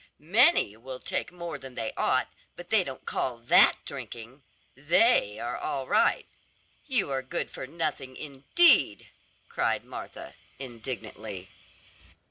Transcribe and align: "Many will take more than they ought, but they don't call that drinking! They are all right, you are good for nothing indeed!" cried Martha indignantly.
"Many 0.17 0.75
will 0.77 0.99
take 0.99 1.31
more 1.31 1.59
than 1.59 1.75
they 1.75 1.93
ought, 1.95 2.27
but 2.55 2.71
they 2.71 2.83
don't 2.83 3.05
call 3.05 3.37
that 3.37 3.73
drinking! 3.85 4.41
They 4.73 5.37
are 5.37 5.55
all 5.59 5.85
right, 5.87 6.25
you 6.87 7.11
are 7.11 7.21
good 7.21 7.51
for 7.51 7.67
nothing 7.67 8.15
indeed!" 8.17 9.11
cried 9.47 9.85
Martha 9.85 10.33
indignantly. 10.57 11.49